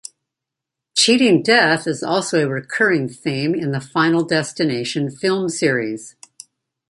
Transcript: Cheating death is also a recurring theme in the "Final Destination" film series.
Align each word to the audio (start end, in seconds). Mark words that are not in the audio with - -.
Cheating 0.97 1.43
death 1.43 1.85
is 1.85 2.01
also 2.01 2.43
a 2.43 2.49
recurring 2.49 3.07
theme 3.07 3.53
in 3.53 3.69
the 3.71 3.79
"Final 3.79 4.23
Destination" 4.25 5.11
film 5.11 5.47
series. 5.47 6.15